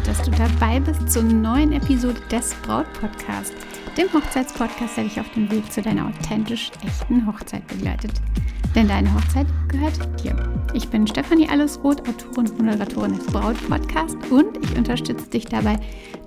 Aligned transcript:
mich, 0.00 0.06
dass 0.06 0.22
du 0.22 0.30
dabei 0.30 0.80
bist 0.80 1.10
zur 1.10 1.22
neuen 1.22 1.72
Episode 1.72 2.20
des 2.30 2.54
Braut 2.62 2.86
Podcast, 2.94 3.54
dem 3.96 4.12
Hochzeitspodcast, 4.12 4.96
der 4.96 5.04
dich 5.04 5.20
auf 5.20 5.30
dem 5.32 5.50
Weg 5.50 5.70
zu 5.72 5.82
deiner 5.82 6.08
authentisch 6.08 6.70
echten 6.84 7.26
Hochzeit 7.26 7.66
begleitet. 7.66 8.12
Denn 8.74 8.86
deine 8.86 9.12
Hochzeit 9.12 9.46
gehört 9.68 9.98
dir. 10.22 10.36
Ich 10.74 10.88
bin 10.88 11.06
Stefanie 11.06 11.48
Allesroth, 11.48 12.08
Autorin 12.08 12.48
und 12.48 12.62
Moderatorin 12.62 13.16
des 13.16 13.26
Braut 13.26 13.56
Podcast 13.68 14.16
und 14.30 14.62
ich 14.62 14.76
unterstütze 14.76 15.28
dich 15.28 15.44
dabei, 15.46 15.76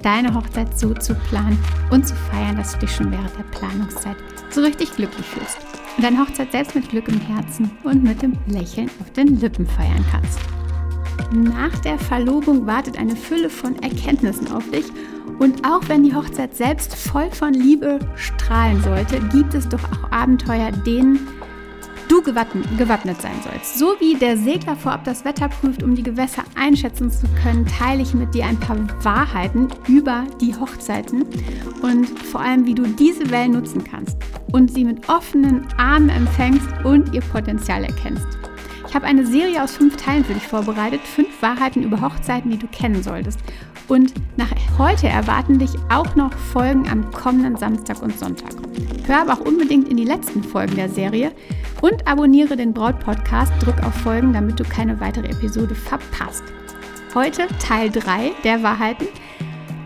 deine 0.02 0.34
Hochzeit 0.34 0.78
so 0.78 0.94
zu 0.94 1.16
planen 1.16 1.58
und 1.90 2.08
zu 2.08 2.16
feiern, 2.16 2.58
dass 2.58 2.74
du 2.74 2.80
dich 2.80 2.92
schon 2.94 3.12
während 3.12 3.36
der 3.38 3.44
Planungszeit 3.58 4.18
so 4.50 4.62
richtig 4.62 4.94
glücklich 4.96 5.26
fühlst 5.26 5.58
und 5.96 6.04
deine 6.04 6.20
Hochzeit 6.20 6.52
selbst 6.52 6.76
mit 6.76 6.90
Glück 6.90 7.08
im 7.08 7.22
Herzen 7.22 7.72
und 7.84 8.04
mit 8.04 8.22
dem 8.22 8.34
Lächeln 8.48 8.90
auf 9.00 9.12
den 9.12 9.40
Lippen 9.40 9.66
feiern 9.66 10.04
kannst. 10.12 10.40
Nach 11.32 11.78
der 11.80 11.98
Verlobung 11.98 12.66
wartet 12.66 13.00
eine 13.00 13.16
Fülle 13.16 13.50
von 13.50 13.76
Erkenntnissen 13.82 14.52
auf 14.52 14.70
dich. 14.70 14.86
Und 15.40 15.66
auch 15.66 15.82
wenn 15.88 16.04
die 16.04 16.14
Hochzeit 16.14 16.56
selbst 16.56 16.96
voll 16.96 17.32
von 17.32 17.54
Liebe 17.54 18.00
strahlen 18.16 18.82
sollte, 18.84 19.20
gibt 19.30 19.54
es 19.54 19.68
doch 19.68 19.84
auch 19.84 20.12
Abenteuer, 20.12 20.72
denen 20.72 21.28
du 22.08 22.22
gewappnet 22.22 23.22
sein 23.22 23.36
sollst. 23.44 23.80
So 23.80 23.96
wie 24.00 24.16
der 24.16 24.38
Segler 24.38 24.76
vorab 24.76 25.04
das 25.04 25.26
Wetter 25.26 25.50
prüft, 25.50 25.82
um 25.82 25.96
die 25.96 26.04
Gewässer 26.04 26.44
einschätzen 26.56 27.10
zu 27.10 27.26
können, 27.42 27.66
teile 27.66 28.04
ich 28.04 28.14
mit 28.14 28.36
dir 28.36 28.46
ein 28.46 28.60
paar 28.60 28.78
Wahrheiten 29.04 29.70
über 29.88 30.26
die 30.40 30.56
Hochzeiten 30.56 31.26
und 31.82 32.08
vor 32.20 32.42
allem, 32.42 32.68
wie 32.68 32.76
du 32.76 32.84
diese 32.84 33.32
Wellen 33.32 33.54
nutzen 33.54 33.84
kannst 33.84 34.18
und 34.52 34.72
sie 34.72 34.84
mit 34.84 35.10
offenen 35.10 35.66
Armen 35.78 36.10
empfängst 36.10 36.68
und 36.84 37.14
ihr 37.14 37.22
Potenzial 37.22 37.84
erkennst. 37.84 38.28
Ich 38.94 38.96
habe 38.96 39.08
eine 39.08 39.26
Serie 39.26 39.64
aus 39.64 39.76
fünf 39.76 39.98
Teilen 39.98 40.24
für 40.24 40.36
dich 40.36 40.46
vorbereitet. 40.46 41.02
Fünf 41.02 41.42
Wahrheiten 41.42 41.82
über 41.82 42.00
Hochzeiten, 42.00 42.52
die 42.52 42.60
du 42.60 42.68
kennen 42.68 43.02
solltest. 43.02 43.40
Und 43.88 44.14
nach 44.38 44.52
heute 44.78 45.08
erwarten 45.08 45.58
dich 45.58 45.72
auch 45.90 46.16
noch 46.16 46.32
Folgen 46.32 46.88
am 46.88 47.10
kommenden 47.10 47.58
Samstag 47.58 48.04
und 48.04 48.20
Sonntag. 48.20 48.52
Hör 49.08 49.22
aber 49.22 49.34
auch 49.34 49.46
unbedingt 49.48 49.90
in 49.90 49.98
die 49.98 50.04
letzten 50.04 50.44
Folgen 50.44 50.76
der 50.76 50.90
Serie 50.90 51.32
und 51.82 52.08
abonniere 52.08 52.56
den 52.56 52.72
Braut-Podcast. 52.72 53.52
Drück 53.62 53.84
auf 53.84 53.96
Folgen, 53.96 54.32
damit 54.32 54.60
du 54.60 54.64
keine 54.64 55.00
weitere 55.00 55.30
Episode 55.30 55.74
verpasst. 55.74 56.44
Heute 57.16 57.48
Teil 57.58 57.90
3 57.90 58.34
der 58.44 58.62
Wahrheiten. 58.62 59.08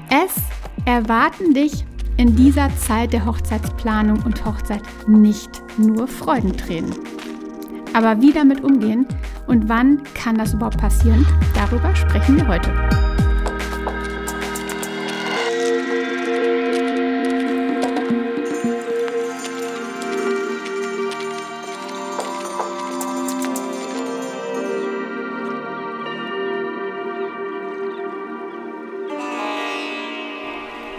Es 0.09 0.35
erwarten 0.83 1.53
dich 1.53 1.85
in 2.17 2.35
dieser 2.35 2.75
Zeit 2.75 3.13
der 3.13 3.25
Hochzeitsplanung 3.25 4.22
und 4.23 4.44
Hochzeit 4.44 4.83
nicht 5.08 5.63
nur 5.78 6.09
Freudentränen. 6.09 7.17
Aber 7.94 8.22
wie 8.22 8.32
damit 8.32 8.64
umgehen 8.64 9.06
und 9.48 9.70
wann 9.70 10.04
kann 10.14 10.38
das 10.38 10.54
überhaupt 10.54 10.78
passieren, 10.78 11.26
darüber 11.56 11.96
sprechen 11.96 12.38
wir 12.38 12.48
heute. 12.48 12.72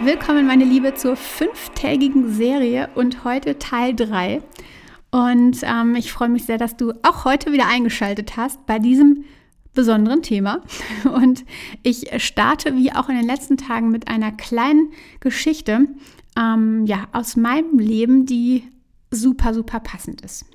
Willkommen, 0.01 0.47
meine 0.47 0.63
Liebe, 0.63 0.95
zur 0.95 1.15
fünftägigen 1.15 2.33
Serie 2.33 2.89
und 2.95 3.25
heute 3.25 3.59
Teil 3.59 3.93
3. 3.93 4.41
Und 5.11 5.61
ähm, 5.63 5.95
ich 5.95 6.11
freue 6.11 6.29
mich 6.29 6.45
sehr, 6.45 6.57
dass 6.57 6.77
du 6.77 6.93
auch 7.03 7.25
heute 7.25 7.51
wieder 7.51 7.67
eingeschaltet 7.67 8.37
hast 8.37 8.65
bei 8.65 8.79
diesem 8.79 9.25
besonderen 9.73 10.21
Thema. 10.21 10.61
Und 11.13 11.45
ich 11.83 12.09
starte 12.21 12.75
wie 12.75 12.91
auch 12.91 13.09
in 13.09 13.15
den 13.15 13.25
letzten 13.25 13.57
Tagen 13.57 13.89
mit 13.89 14.07
einer 14.07 14.31
kleinen 14.31 14.91
Geschichte 15.19 15.87
ähm, 16.37 16.85
ja, 16.85 17.07
aus 17.11 17.35
meinem 17.35 17.79
Leben, 17.79 18.25
die 18.25 18.63
super, 19.11 19.53
super 19.53 19.79
passend 19.79 20.21
ist. 20.21 20.45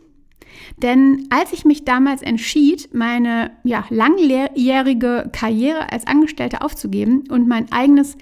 Denn 0.77 1.27
als 1.31 1.53
ich 1.53 1.65
mich 1.65 1.85
damals 1.85 2.23
entschied, 2.23 2.95
meine 2.95 3.51
ja, 3.65 3.85
langjährige 3.91 5.31
Karriere 5.33 5.91
als 5.91 6.07
Angestellte 6.07 6.63
aufzugeben 6.63 7.25
und 7.29 7.49
mein 7.49 7.73
eigenes 7.73 8.17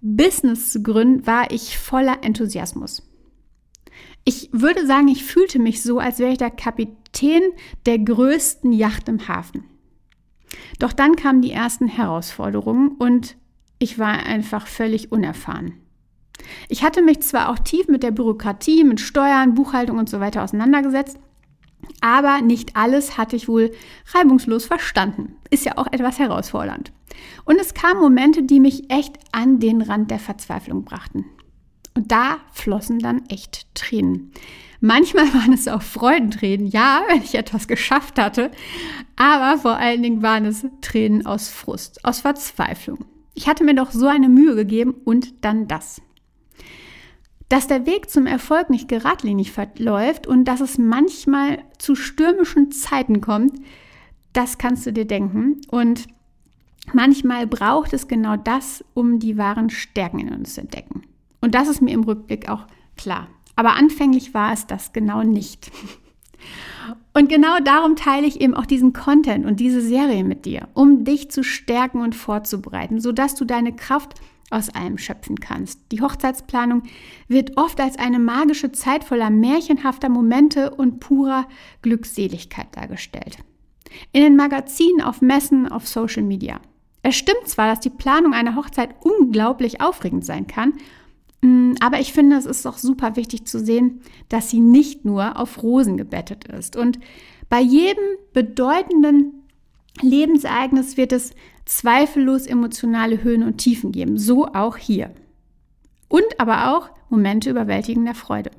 Business 0.00 0.70
zu 0.70 0.82
gründen, 0.82 1.26
war 1.26 1.50
ich 1.50 1.78
voller 1.78 2.18
Enthusiasmus. 2.22 3.02
Ich 4.24 4.50
würde 4.52 4.86
sagen, 4.86 5.08
ich 5.08 5.24
fühlte 5.24 5.58
mich 5.58 5.82
so, 5.82 5.98
als 5.98 6.18
wäre 6.18 6.32
ich 6.32 6.38
der 6.38 6.50
Kapitän 6.50 7.42
der 7.86 7.98
größten 7.98 8.72
Yacht 8.72 9.08
im 9.08 9.26
Hafen. 9.28 9.64
Doch 10.78 10.92
dann 10.92 11.16
kamen 11.16 11.42
die 11.42 11.52
ersten 11.52 11.88
Herausforderungen 11.88 12.92
und 12.98 13.36
ich 13.78 13.98
war 13.98 14.24
einfach 14.24 14.66
völlig 14.66 15.10
unerfahren. 15.10 15.74
Ich 16.68 16.82
hatte 16.82 17.02
mich 17.02 17.20
zwar 17.20 17.50
auch 17.50 17.58
tief 17.58 17.88
mit 17.88 18.02
der 18.02 18.10
Bürokratie, 18.10 18.84
mit 18.84 19.00
Steuern, 19.00 19.54
Buchhaltung 19.54 19.98
und 19.98 20.08
so 20.08 20.20
weiter 20.20 20.42
auseinandergesetzt, 20.42 21.18
aber 22.00 22.40
nicht 22.42 22.76
alles 22.76 23.18
hatte 23.18 23.36
ich 23.36 23.48
wohl 23.48 23.72
reibungslos 24.14 24.66
verstanden. 24.66 25.36
Ist 25.50 25.64
ja 25.64 25.78
auch 25.78 25.86
etwas 25.90 26.18
herausfordernd. 26.18 26.92
Und 27.44 27.60
es 27.60 27.74
kamen 27.74 28.00
Momente, 28.00 28.42
die 28.42 28.60
mich 28.60 28.90
echt 28.90 29.18
an 29.32 29.58
den 29.60 29.82
Rand 29.82 30.10
der 30.10 30.18
Verzweiflung 30.18 30.84
brachten. 30.84 31.26
Und 31.94 32.10
da 32.10 32.38
flossen 32.52 32.98
dann 32.98 33.26
echt 33.28 33.66
Tränen. 33.74 34.32
Manchmal 34.80 35.26
waren 35.34 35.52
es 35.52 35.68
auch 35.68 35.82
Freudentränen, 35.82 36.66
ja, 36.66 37.02
wenn 37.08 37.22
ich 37.22 37.34
etwas 37.34 37.68
geschafft 37.68 38.18
hatte, 38.18 38.50
aber 39.16 39.60
vor 39.60 39.76
allen 39.76 40.02
Dingen 40.02 40.22
waren 40.22 40.44
es 40.44 40.66
Tränen 40.80 41.26
aus 41.26 41.48
Frust, 41.48 42.04
aus 42.04 42.20
Verzweiflung. 42.20 43.04
Ich 43.34 43.48
hatte 43.48 43.64
mir 43.64 43.74
doch 43.74 43.92
so 43.92 44.06
eine 44.06 44.28
Mühe 44.28 44.54
gegeben 44.54 44.94
und 45.04 45.44
dann 45.44 45.68
das. 45.68 46.02
Dass 47.48 47.66
der 47.66 47.86
Weg 47.86 48.10
zum 48.10 48.26
Erfolg 48.26 48.70
nicht 48.70 48.88
geradlinig 48.88 49.52
verläuft 49.52 50.26
und 50.26 50.44
dass 50.46 50.60
es 50.60 50.78
manchmal 50.78 51.62
zu 51.78 51.94
stürmischen 51.94 52.72
Zeiten 52.72 53.20
kommt, 53.20 53.52
das 54.32 54.58
kannst 54.58 54.86
du 54.86 54.92
dir 54.92 55.06
denken. 55.06 55.60
Und 55.68 56.06
manchmal 56.92 57.46
braucht 57.46 57.92
es 57.92 58.08
genau 58.08 58.36
das, 58.36 58.84
um 58.94 59.18
die 59.18 59.36
wahren 59.36 59.70
Stärken 59.70 60.18
in 60.18 60.32
uns 60.32 60.54
zu 60.54 60.62
entdecken. 60.62 61.02
Und 61.42 61.54
das 61.54 61.68
ist 61.68 61.82
mir 61.82 61.92
im 61.92 62.04
Rückblick 62.04 62.48
auch 62.48 62.66
klar. 62.96 63.28
Aber 63.56 63.74
anfänglich 63.74 64.32
war 64.32 64.52
es 64.54 64.66
das 64.66 64.94
genau 64.94 65.22
nicht. 65.22 65.70
Und 67.14 67.28
genau 67.28 67.58
darum 67.62 67.94
teile 67.94 68.26
ich 68.26 68.40
eben 68.40 68.54
auch 68.54 68.64
diesen 68.64 68.92
Content 68.94 69.44
und 69.44 69.60
diese 69.60 69.82
Serie 69.82 70.24
mit 70.24 70.46
dir, 70.46 70.68
um 70.72 71.04
dich 71.04 71.30
zu 71.30 71.44
stärken 71.44 72.00
und 72.00 72.14
vorzubereiten, 72.14 73.00
sodass 73.00 73.34
du 73.34 73.44
deine 73.44 73.76
Kraft 73.76 74.14
aus 74.50 74.70
allem 74.70 74.98
schöpfen 74.98 75.36
kannst. 75.38 75.80
Die 75.92 76.00
Hochzeitsplanung 76.00 76.82
wird 77.28 77.56
oft 77.56 77.80
als 77.80 77.98
eine 77.98 78.18
magische 78.18 78.72
Zeit 78.72 79.04
voller 79.04 79.30
märchenhafter 79.30 80.08
Momente 80.08 80.70
und 80.70 81.00
purer 81.00 81.46
Glückseligkeit 81.82 82.68
dargestellt. 82.72 83.38
In 84.12 84.22
den 84.22 84.36
Magazinen, 84.36 85.02
auf 85.02 85.20
Messen, 85.20 85.70
auf 85.70 85.86
Social 85.86 86.22
Media. 86.22 86.60
Es 87.02 87.16
stimmt 87.16 87.46
zwar, 87.46 87.68
dass 87.68 87.80
die 87.80 87.90
Planung 87.90 88.32
einer 88.32 88.56
Hochzeit 88.56 88.94
unglaublich 89.00 89.80
aufregend 89.80 90.24
sein 90.24 90.46
kann 90.46 90.74
aber 91.80 91.98
ich 91.98 92.12
finde, 92.12 92.36
es 92.36 92.46
ist 92.46 92.66
auch 92.66 92.78
super 92.78 93.16
wichtig 93.16 93.46
zu 93.46 93.58
sehen, 93.58 94.00
dass 94.28 94.50
sie 94.50 94.60
nicht 94.60 95.04
nur 95.04 95.36
auf 95.36 95.62
Rosen 95.62 95.96
gebettet 95.96 96.44
ist. 96.44 96.76
Und 96.76 97.00
bei 97.48 97.60
jedem 97.60 98.04
bedeutenden 98.32 99.42
Lebensereignis 100.00 100.96
wird 100.96 101.12
es 101.12 101.34
zweifellos 101.64 102.46
emotionale 102.46 103.22
Höhen 103.22 103.42
und 103.42 103.58
Tiefen 103.58 103.90
geben. 103.90 104.18
So 104.18 104.46
auch 104.46 104.76
hier. 104.76 105.10
Und 106.08 106.38
aber 106.38 106.76
auch 106.76 106.90
Momente 107.08 107.50
überwältigender 107.50 108.14
Freude. 108.14 108.52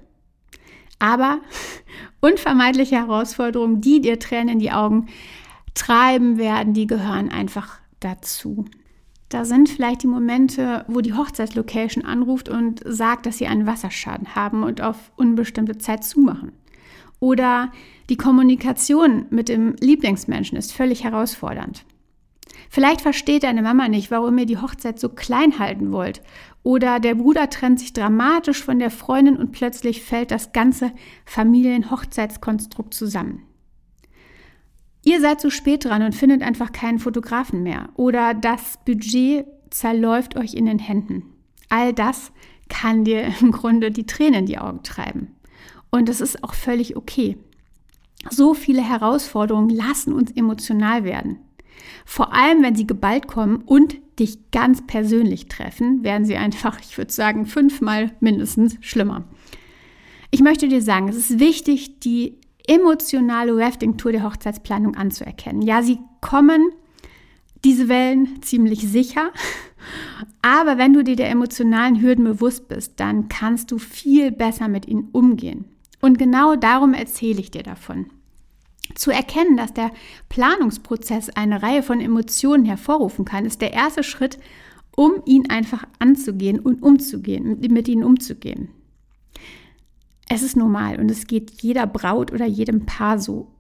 Aber 0.99 1.39
unvermeidliche 2.19 2.97
Herausforderungen, 2.97 3.79
die 3.79 4.01
dir 4.01 4.19
Tränen 4.19 4.49
in 4.49 4.59
die 4.59 4.71
Augen 4.71 5.07
treiben 5.73 6.37
werden, 6.37 6.73
die 6.73 6.87
gehören 6.87 7.29
einfach 7.29 7.79
dazu. 8.01 8.65
Da 9.33 9.45
sind 9.45 9.67
vielleicht 9.67 10.03
die 10.03 10.07
Momente, 10.07 10.85
wo 10.87 11.01
die 11.01 11.13
Hochzeitslocation 11.13 12.05
anruft 12.05 12.49
und 12.49 12.81
sagt, 12.85 13.25
dass 13.25 13.39
sie 13.39 13.47
einen 13.47 13.65
Wasserschaden 13.65 14.35
haben 14.35 14.61
und 14.61 14.79
auf 14.79 15.11
unbestimmte 15.15 15.79
Zeit 15.79 16.03
zumachen. 16.03 16.51
Oder 17.19 17.71
die 18.09 18.15
Kommunikation 18.15 19.25
mit 19.31 19.49
dem 19.49 19.75
Lieblingsmenschen 19.79 20.55
ist 20.55 20.71
völlig 20.71 21.03
herausfordernd. 21.03 21.83
Vielleicht 22.69 23.01
versteht 23.01 23.41
deine 23.41 23.63
Mama 23.63 23.87
nicht, 23.87 24.11
warum 24.11 24.37
ihr 24.37 24.45
die 24.45 24.59
Hochzeit 24.59 24.99
so 24.99 25.09
klein 25.09 25.57
halten 25.57 25.91
wollt. 25.91 26.21
Oder 26.61 26.99
der 26.99 27.15
Bruder 27.15 27.49
trennt 27.49 27.79
sich 27.79 27.91
dramatisch 27.91 28.63
von 28.63 28.77
der 28.77 28.91
Freundin 28.91 29.37
und 29.37 29.51
plötzlich 29.51 30.03
fällt 30.03 30.29
das 30.29 30.53
ganze 30.53 30.91
Familienhochzeitskonstrukt 31.25 32.93
zusammen. 32.93 33.41
Ihr 35.05 35.19
seid 35.19 35.41
zu 35.41 35.51
spät 35.51 35.85
dran 35.85 36.01
und 36.01 36.15
findet 36.15 36.41
einfach 36.41 36.71
keinen 36.71 36.99
Fotografen 36.99 37.63
mehr. 37.63 37.89
Oder 37.95 38.33
das 38.33 38.79
Budget 38.85 39.45
zerläuft 39.69 40.37
euch 40.37 40.53
in 40.53 40.65
den 40.65 40.79
Händen. 40.79 41.23
All 41.69 41.93
das 41.93 42.31
kann 42.69 43.03
dir 43.03 43.33
im 43.41 43.51
Grunde 43.51 43.91
die 43.91 44.05
Tränen 44.05 44.41
in 44.41 44.45
die 44.45 44.57
Augen 44.57 44.83
treiben. 44.83 45.35
Und 45.91 46.09
das 46.09 46.21
ist 46.21 46.43
auch 46.43 46.53
völlig 46.53 46.95
okay. 46.95 47.37
So 48.29 48.53
viele 48.53 48.81
Herausforderungen 48.81 49.69
lassen 49.69 50.13
uns 50.13 50.31
emotional 50.31 51.03
werden. 51.03 51.39
Vor 52.05 52.33
allem, 52.33 52.63
wenn 52.63 52.75
sie 52.75 52.87
geballt 52.87 53.27
kommen 53.27 53.57
und 53.57 53.97
dich 54.19 54.51
ganz 54.51 54.85
persönlich 54.85 55.47
treffen, 55.47 56.03
werden 56.03 56.25
sie 56.25 56.37
einfach, 56.37 56.79
ich 56.79 56.97
würde 56.97 57.11
sagen, 57.11 57.45
fünfmal 57.45 58.11
mindestens 58.21 58.77
schlimmer. 58.81 59.25
Ich 60.31 60.41
möchte 60.41 60.67
dir 60.67 60.81
sagen, 60.81 61.09
es 61.09 61.17
ist 61.17 61.39
wichtig, 61.39 61.99
die 61.99 62.37
emotionale 62.67 63.55
Rafting-Tour 63.57 64.11
der 64.13 64.23
Hochzeitsplanung 64.23 64.95
anzuerkennen. 64.95 65.61
Ja, 65.61 65.81
sie 65.81 65.99
kommen 66.21 66.71
diese 67.63 67.87
Wellen 67.87 68.41
ziemlich 68.41 68.87
sicher, 68.87 69.31
aber 70.41 70.77
wenn 70.77 70.93
du 70.93 71.03
dir 71.03 71.15
der 71.15 71.29
emotionalen 71.29 72.01
Hürden 72.01 72.25
bewusst 72.25 72.67
bist, 72.67 72.99
dann 72.99 73.29
kannst 73.29 73.71
du 73.71 73.77
viel 73.77 74.31
besser 74.31 74.67
mit 74.67 74.87
ihnen 74.87 75.09
umgehen. 75.11 75.65
Und 76.01 76.17
genau 76.17 76.55
darum 76.55 76.93
erzähle 76.93 77.39
ich 77.39 77.51
dir 77.51 77.63
davon. 77.63 78.07
Zu 78.95 79.11
erkennen, 79.11 79.55
dass 79.55 79.73
der 79.73 79.91
Planungsprozess 80.29 81.29
eine 81.29 81.63
Reihe 81.63 81.83
von 81.83 82.01
Emotionen 82.01 82.65
hervorrufen 82.65 83.23
kann, 83.23 83.45
ist 83.45 83.61
der 83.61 83.73
erste 83.73 84.03
Schritt, 84.03 84.37
um 84.95 85.13
ihn 85.25 85.49
einfach 85.49 85.85
anzugehen 85.99 86.59
und 86.59 86.83
umzugehen, 86.83 87.59
mit 87.59 87.87
ihnen 87.87 88.03
umzugehen. 88.03 88.69
Es 90.29 90.43
ist 90.43 90.55
normal 90.55 90.99
und 90.99 91.11
es 91.11 91.27
geht 91.27 91.61
jeder 91.61 91.87
Braut 91.87 92.31
oder 92.31 92.45
jedem 92.45 92.85
Paar 92.85 93.19
so. 93.19 93.53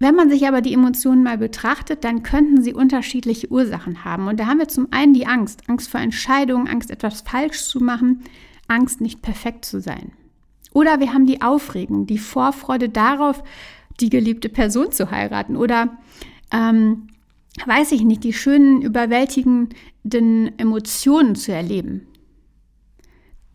Wenn 0.00 0.14
man 0.14 0.30
sich 0.30 0.46
aber 0.46 0.60
die 0.60 0.74
Emotionen 0.74 1.24
mal 1.24 1.38
betrachtet, 1.38 2.04
dann 2.04 2.22
könnten 2.22 2.62
sie 2.62 2.72
unterschiedliche 2.72 3.50
Ursachen 3.50 4.04
haben. 4.04 4.28
Und 4.28 4.38
da 4.38 4.46
haben 4.46 4.58
wir 4.58 4.68
zum 4.68 4.88
einen 4.92 5.12
die 5.12 5.26
Angst, 5.26 5.68
Angst 5.68 5.90
vor 5.90 6.00
Entscheidungen, 6.00 6.68
Angst 6.68 6.90
etwas 6.90 7.22
falsch 7.22 7.64
zu 7.64 7.80
machen, 7.80 8.22
Angst 8.68 9.00
nicht 9.00 9.22
perfekt 9.22 9.64
zu 9.64 9.80
sein. 9.80 10.12
Oder 10.72 11.00
wir 11.00 11.12
haben 11.12 11.26
die 11.26 11.42
Aufregung, 11.42 12.06
die 12.06 12.18
Vorfreude 12.18 12.88
darauf, 12.88 13.42
die 14.00 14.10
geliebte 14.10 14.48
Person 14.48 14.92
zu 14.92 15.10
heiraten 15.10 15.56
oder 15.56 15.98
ähm, 16.52 17.08
weiß 17.66 17.92
ich 17.92 18.02
nicht, 18.02 18.22
die 18.22 18.32
schönen, 18.32 18.82
überwältigenden 18.82 20.58
Emotionen 20.58 21.34
zu 21.34 21.52
erleben. 21.52 22.06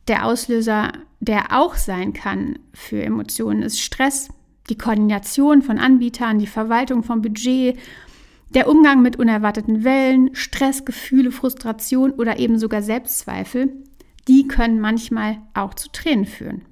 Der 0.10 0.26
Auslöser, 0.26 0.92
der 1.26 1.58
auch 1.58 1.76
sein 1.76 2.14
kann 2.14 2.60
für 2.74 3.02
Emotionen, 3.02 3.64
ist 3.64 3.80
Stress, 3.80 4.30
die 4.70 4.78
Koordination 4.78 5.62
von 5.62 5.78
Anbietern, 5.78 6.40
die 6.40 6.48
Verwaltung 6.48 7.04
von 7.04 7.22
Budget, 7.22 7.78
der 8.50 8.68
Umgang 8.70 9.02
mit 9.02 9.16
unerwarteten 9.18 9.84
Wellen, 9.84 10.36
Stressgefühle, 10.36 11.32
Frustration 11.32 12.12
oder 12.12 12.40
eben 12.40 12.60
sogar 12.60 12.82
Selbstzweifel, 12.82 13.74
die 14.28 14.48
können 14.48 14.80
manchmal 14.80 15.38
auch 15.54 15.74
zu 15.74 15.92
Tränen 15.92 16.26
führen. 16.26 16.64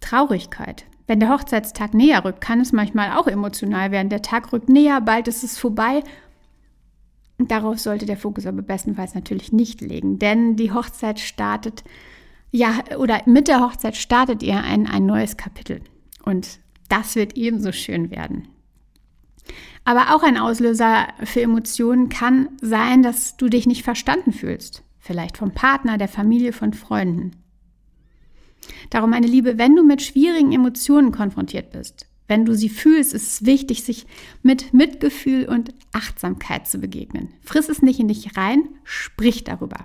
Traurigkeit, 0.00 0.84
wenn 1.06 1.20
der 1.20 1.30
Hochzeitstag 1.30 1.94
näher 1.94 2.24
rückt, 2.24 2.40
kann 2.40 2.60
es 2.60 2.72
manchmal 2.72 3.16
auch 3.16 3.28
emotional 3.28 3.92
werden. 3.92 4.08
Der 4.08 4.22
Tag 4.22 4.52
rückt 4.52 4.68
näher, 4.68 5.00
bald 5.00 5.28
ist 5.28 5.44
es 5.44 5.58
vorbei. 5.58 6.02
Darauf 7.38 7.78
sollte 7.78 8.06
der 8.06 8.16
Fokus 8.16 8.46
aber 8.46 8.62
bestenfalls 8.62 9.14
natürlich 9.14 9.52
nicht 9.52 9.80
legen, 9.80 10.18
denn 10.18 10.56
die 10.56 10.72
Hochzeit 10.72 11.20
startet, 11.20 11.84
ja, 12.56 12.82
oder 12.96 13.20
mit 13.26 13.48
der 13.48 13.60
Hochzeit 13.60 13.96
startet 13.96 14.42
ihr 14.42 14.62
ein, 14.62 14.86
ein 14.86 15.04
neues 15.04 15.36
Kapitel. 15.36 15.82
Und 16.24 16.58
das 16.88 17.14
wird 17.14 17.36
ebenso 17.36 17.70
schön 17.70 18.10
werden. 18.10 18.48
Aber 19.84 20.14
auch 20.14 20.22
ein 20.22 20.38
Auslöser 20.38 21.08
für 21.22 21.42
Emotionen 21.42 22.08
kann 22.08 22.48
sein, 22.62 23.02
dass 23.02 23.36
du 23.36 23.48
dich 23.48 23.66
nicht 23.66 23.84
verstanden 23.84 24.32
fühlst. 24.32 24.82
Vielleicht 24.98 25.36
vom 25.36 25.52
Partner, 25.52 25.98
der 25.98 26.08
Familie, 26.08 26.54
von 26.54 26.72
Freunden. 26.72 27.32
Darum, 28.88 29.10
meine 29.10 29.26
Liebe, 29.26 29.58
wenn 29.58 29.76
du 29.76 29.84
mit 29.84 30.00
schwierigen 30.00 30.52
Emotionen 30.52 31.12
konfrontiert 31.12 31.70
bist, 31.72 32.06
wenn 32.26 32.46
du 32.46 32.54
sie 32.54 32.70
fühlst, 32.70 33.12
ist 33.12 33.26
es 33.26 33.46
wichtig, 33.46 33.84
sich 33.84 34.06
mit 34.42 34.72
Mitgefühl 34.72 35.46
und 35.46 35.74
Achtsamkeit 35.92 36.66
zu 36.66 36.78
begegnen. 36.78 37.34
Friss 37.42 37.68
es 37.68 37.82
nicht 37.82 38.00
in 38.00 38.08
dich 38.08 38.36
rein, 38.36 38.66
sprich 38.82 39.44
darüber. 39.44 39.84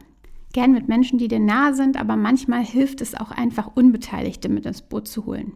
Gern 0.54 0.72
mit 0.72 0.88
Menschen, 0.88 1.18
die 1.18 1.28
dir 1.28 1.40
nahe 1.40 1.74
sind, 1.74 1.98
aber 1.98 2.16
manchmal 2.16 2.64
hilft 2.64 3.02
es 3.02 3.16
auch 3.16 3.32
einfach, 3.32 3.76
Unbeteiligte 3.76 4.50
mit 4.50 4.66
ins 4.66 4.82
Boot 4.82 5.08
zu 5.08 5.26
holen. 5.26 5.54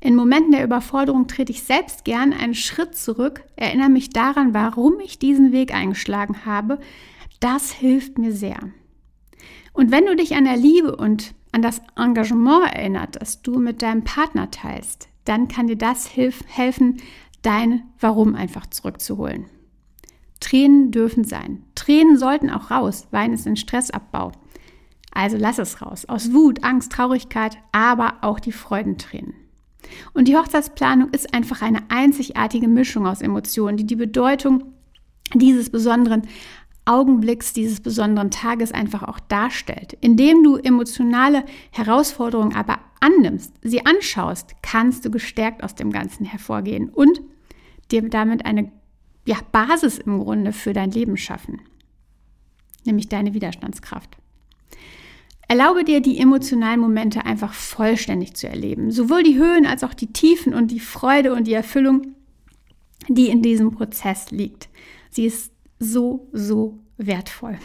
In 0.00 0.14
Momenten 0.14 0.52
der 0.52 0.64
Überforderung 0.64 1.26
trete 1.26 1.50
ich 1.50 1.62
selbst 1.62 2.04
gern 2.04 2.32
einen 2.32 2.54
Schritt 2.54 2.94
zurück, 2.94 3.44
erinnere 3.56 3.88
mich 3.88 4.10
daran, 4.10 4.54
warum 4.54 5.00
ich 5.00 5.18
diesen 5.18 5.50
Weg 5.50 5.74
eingeschlagen 5.74 6.46
habe. 6.46 6.78
Das 7.40 7.72
hilft 7.72 8.18
mir 8.18 8.32
sehr. 8.32 8.58
Und 9.72 9.90
wenn 9.90 10.06
du 10.06 10.14
dich 10.14 10.34
an 10.34 10.44
der 10.44 10.56
Liebe 10.56 10.96
und 10.96 11.34
an 11.52 11.62
das 11.62 11.82
Engagement 11.96 12.72
erinnert, 12.72 13.20
das 13.20 13.42
du 13.42 13.58
mit 13.58 13.82
deinem 13.82 14.04
Partner 14.04 14.50
teilst, 14.50 15.08
dann 15.24 15.48
kann 15.48 15.66
dir 15.66 15.76
das 15.76 16.06
hilf 16.06 16.42
helfen, 16.46 16.98
dein 17.42 17.82
Warum 18.00 18.34
einfach 18.34 18.66
zurückzuholen. 18.66 19.46
Tränen 20.40 20.90
dürfen 20.90 21.24
sein. 21.24 21.64
Tränen 21.88 22.18
sollten 22.18 22.50
auch 22.50 22.70
raus. 22.70 23.08
Wein 23.12 23.32
ist 23.32 23.46
ein 23.46 23.56
Stressabbau. 23.56 24.32
Also 25.10 25.38
lass 25.38 25.58
es 25.58 25.80
raus. 25.80 26.04
Aus 26.04 26.34
Wut, 26.34 26.62
Angst, 26.62 26.92
Traurigkeit, 26.92 27.56
aber 27.72 28.16
auch 28.20 28.40
die 28.40 28.52
Freudentränen. 28.52 29.32
Und 30.12 30.28
die 30.28 30.36
Hochzeitsplanung 30.36 31.08
ist 31.12 31.32
einfach 31.32 31.62
eine 31.62 31.80
einzigartige 31.88 32.68
Mischung 32.68 33.06
aus 33.06 33.22
Emotionen, 33.22 33.78
die 33.78 33.86
die 33.86 33.96
Bedeutung 33.96 34.64
dieses 35.32 35.70
besonderen 35.70 36.28
Augenblicks 36.84 37.54
dieses 37.54 37.80
besonderen 37.80 38.30
Tages 38.30 38.70
einfach 38.72 39.02
auch 39.04 39.20
darstellt. 39.20 39.96
Indem 40.02 40.42
du 40.42 40.56
emotionale 40.56 41.44
Herausforderungen 41.70 42.54
aber 42.54 42.80
annimmst, 43.00 43.54
sie 43.62 43.86
anschaust, 43.86 44.56
kannst 44.60 45.06
du 45.06 45.10
gestärkt 45.10 45.64
aus 45.64 45.74
dem 45.74 45.90
Ganzen 45.90 46.26
hervorgehen 46.26 46.90
und 46.90 47.22
dir 47.90 48.06
damit 48.10 48.44
eine 48.44 48.70
ja, 49.24 49.36
Basis 49.52 49.96
im 49.96 50.18
Grunde 50.18 50.52
für 50.52 50.74
dein 50.74 50.90
Leben 50.90 51.16
schaffen, 51.16 51.60
nämlich 52.88 53.08
deine 53.08 53.34
Widerstandskraft. 53.34 54.16
Erlaube 55.46 55.84
dir, 55.84 56.00
die 56.02 56.18
emotionalen 56.18 56.80
Momente 56.80 57.24
einfach 57.24 57.54
vollständig 57.54 58.34
zu 58.34 58.48
erleben, 58.48 58.90
sowohl 58.90 59.22
die 59.22 59.38
Höhen 59.38 59.64
als 59.64 59.84
auch 59.84 59.94
die 59.94 60.12
Tiefen 60.12 60.52
und 60.52 60.70
die 60.70 60.80
Freude 60.80 61.32
und 61.32 61.46
die 61.46 61.54
Erfüllung, 61.54 62.14
die 63.08 63.28
in 63.28 63.40
diesem 63.40 63.70
Prozess 63.70 64.30
liegt. 64.30 64.68
Sie 65.10 65.24
ist 65.24 65.52
so, 65.78 66.28
so 66.32 66.78
wertvoll. 66.98 67.58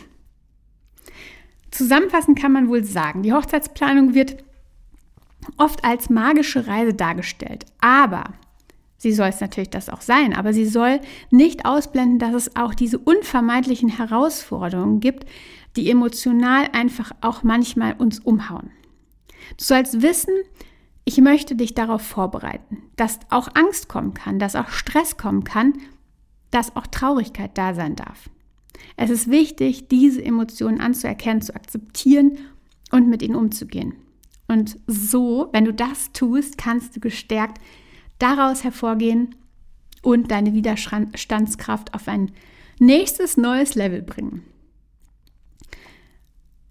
Zusammenfassend 1.72 2.40
kann 2.40 2.54
man 2.54 2.70
wohl 2.70 2.84
sagen, 2.84 3.24
die 3.24 3.34
Hochzeitsplanung 3.34 4.14
wird 4.14 4.44
oft 5.58 5.84
als 5.84 6.10
magische 6.10 6.68
Reise 6.68 6.94
dargestellt, 6.94 7.66
aber 7.82 8.34
sie 9.04 9.14
soll 9.14 9.28
es 9.28 9.40
natürlich 9.40 9.70
das 9.70 9.90
auch 9.90 10.02
sein, 10.02 10.34
aber 10.34 10.54
sie 10.54 10.66
soll 10.66 11.00
nicht 11.30 11.66
ausblenden, 11.66 12.18
dass 12.18 12.34
es 12.34 12.56
auch 12.56 12.74
diese 12.74 12.98
unvermeidlichen 12.98 13.90
Herausforderungen 13.90 15.00
gibt, 15.00 15.26
die 15.76 15.92
emotional 15.92 16.68
einfach 16.74 17.12
auch 17.22 17.44
manchmal 17.44 17.94
uns 17.94 18.20
umhauen. 18.20 18.72
Du 19.58 19.64
sollst 19.64 20.02
wissen, 20.02 20.34
ich 21.06 21.20
möchte 21.20 21.56
dich 21.56 21.76
darauf 21.76 22.02
vorbereiten, 22.02 22.84
dass 22.96 23.20
auch 23.30 23.50
Angst 23.54 23.90
kommen 23.90 24.16
kann, 24.16 24.40
dass 24.40 24.56
auch 24.56 24.70
Stress 24.70 25.18
kommen 25.18 25.44
kann 25.44 25.74
dass 26.54 26.76
auch 26.76 26.88
Traurigkeit 26.88 27.58
da 27.58 27.74
sein 27.74 27.96
darf. 27.96 28.30
Es 28.96 29.10
ist 29.10 29.30
wichtig, 29.30 29.88
diese 29.88 30.24
Emotionen 30.24 30.80
anzuerkennen, 30.80 31.42
zu 31.42 31.56
akzeptieren 31.56 32.38
und 32.92 33.10
mit 33.10 33.24
ihnen 33.24 33.36
umzugehen. 33.36 33.96
Und 34.48 34.78
so, 34.86 35.50
wenn 35.52 35.66
du 35.66 35.74
das 35.74 36.12
tust, 36.12 36.58
kannst 36.58 36.96
du 36.96 37.00
gestärkt 37.00 37.60
daraus 38.20 38.64
hervorgehen 38.64 39.36
und 40.02 40.32
deine 40.32 40.54
Widerstandskraft 40.54 41.94
auf 41.94 42.08
ein 42.08 42.32
nächstes 42.80 43.38
neues 43.38 43.76
Level 43.76 44.02
bringen. 44.02 44.44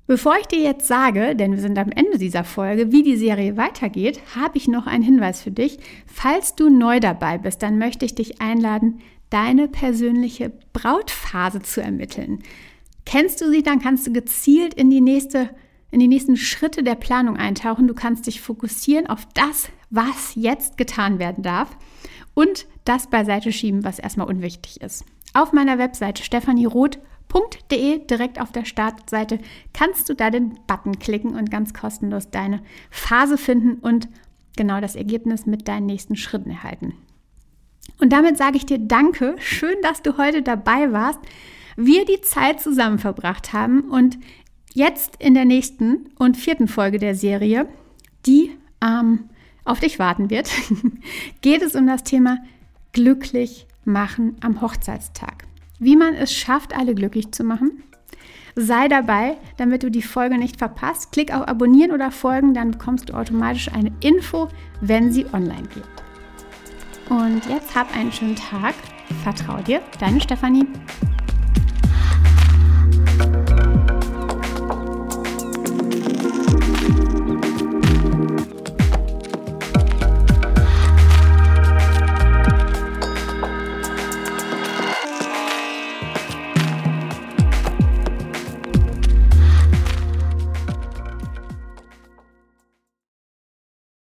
Bevor 0.07 0.37
ich 0.39 0.47
dir 0.47 0.59
jetzt 0.59 0.89
sage, 0.89 1.35
denn 1.37 1.53
wir 1.53 1.61
sind 1.61 1.79
am 1.79 1.91
Ende 1.91 2.19
dieser 2.19 2.45
Folge, 2.45 2.93
wie 2.93 3.03
die 3.03 3.17
Serie 3.17 3.57
weitergeht, 3.57 4.21
habe 4.37 4.59
ich 4.59 4.69
noch 4.69 4.87
einen 4.87 5.03
Hinweis 5.03 5.43
für 5.43 5.53
dich. 5.53 5.79
Falls 6.07 6.55
du 6.55 6.69
neu 6.69 7.01
dabei 7.01 7.39
bist, 7.39 7.63
dann 7.63 7.79
möchte 7.79 8.05
ich 8.05 8.15
dich 8.15 8.41
einladen, 8.41 9.01
deine 9.31 9.69
persönliche 9.69 10.53
Brautphase 10.73 11.63
zu 11.63 11.81
ermitteln. 11.81 12.41
Kennst 13.07 13.41
du 13.41 13.51
sie, 13.51 13.63
dann 13.63 13.81
kannst 13.81 14.07
du 14.07 14.13
gezielt 14.13 14.75
in 14.75 14.91
die 14.91 15.01
nächste 15.01 15.49
in 15.93 16.01
die 16.01 16.09
nächsten 16.09 16.37
Schritte 16.37 16.83
der 16.83 16.97
Planung 16.97 17.37
eintauchen. 17.37 17.87
Du 17.87 17.95
kannst 17.95 18.27
dich 18.27 18.41
fokussieren 18.41 19.07
auf 19.07 19.29
das, 19.35 19.69
was 19.91 20.35
jetzt 20.35 20.77
getan 20.77 21.21
werden 21.21 21.45
darf 21.45 21.77
und 22.35 22.67
das 22.85 23.09
beiseite 23.09 23.53
schieben, 23.53 23.85
was 23.85 24.01
erstmal 24.01 24.27
unwichtig 24.27 24.81
ist. 24.81 25.05
Auf 25.35 25.53
meiner 25.53 25.79
Webseite 25.79 26.25
stephanieroth.de 26.25 28.07
direkt 28.07 28.41
auf 28.41 28.53
der 28.53 28.65
Startseite 28.65 29.39
kannst 29.73 30.09
du 30.09 30.15
da 30.15 30.31
den 30.31 30.59
Button 30.67 30.99
klicken 30.99 31.37
und 31.37 31.51
ganz 31.51 31.75
kostenlos 31.75 32.31
deine 32.31 32.63
Phase 32.91 33.37
finden 33.39 33.75
und 33.75 34.09
genau 34.57 34.81
das 34.81 34.97
Ergebnis 34.97 35.47
mit 35.47 35.69
deinen 35.69 35.87
nächsten 35.87 36.17
Schritten 36.17 36.51
erhalten. 36.51 36.95
Und 38.01 38.13
damit 38.13 38.39
sage 38.39 38.57
ich 38.57 38.67
dir 38.67 38.79
Danke. 38.79 39.37
Schön, 39.39 39.77
dass 39.83 40.03
du 40.03 40.17
heute 40.17 40.43
dabei 40.43 40.93
warst. 40.93 41.21
Wir 41.77 42.05
die 42.05 42.21
Zeit 42.21 42.61
zusammen 42.61 42.99
verbracht 42.99 43.53
haben 43.53 43.91
und 43.91 44.19
jetzt 44.75 45.17
in 45.19 45.35
der 45.35 45.45
nächsten 45.45 46.11
und 46.19 46.37
vierten 46.37 46.69
Folge 46.69 46.99
der 46.99 47.15
Serie, 47.15 47.69
die 48.27 48.51
ähm, 48.83 49.31
auf 49.65 49.81
dich 49.81 49.99
warten 49.99 50.31
wird, 50.31 50.51
geht 51.41 51.63
es 51.63 51.75
um 51.75 51.87
das 51.87 52.05
Thema 52.05 52.39
glücklich 52.93 53.67
machen 53.85 54.37
am 54.41 54.61
Hochzeitstag. 54.61 55.45
Wie 55.79 55.97
man 55.97 56.15
es 56.15 56.33
schafft, 56.33 56.77
alle 56.77 56.95
glücklich 56.95 57.33
zu 57.33 57.45
machen. 57.45 57.83
Sei 58.55 58.87
dabei, 58.87 59.37
damit 59.57 59.83
du 59.83 59.91
die 59.91 60.03
Folge 60.03 60.37
nicht 60.37 60.59
verpasst. 60.59 61.11
Klick 61.13 61.35
auf 61.35 61.49
Abonnieren 61.49 61.91
oder 61.91 62.11
Folgen, 62.11 62.53
dann 62.55 62.73
bekommst 62.73 63.09
du 63.09 63.15
automatisch 63.15 63.69
eine 63.73 63.93
Info, 64.01 64.49
wenn 64.81 65.11
sie 65.11 65.27
online 65.33 65.69
geht. 65.75 65.85
Und 67.09 67.43
jetzt 67.49 67.75
hab 67.75 67.95
einen 67.97 68.13
schönen 68.13 68.37
Tag. 68.37 68.75
Vertrau 69.25 69.61
dir, 69.63 69.81
deine 69.99 70.21
Stefanie. 70.21 70.67